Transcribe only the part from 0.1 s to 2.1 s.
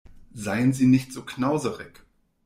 Seien Sie nicht so knauserig!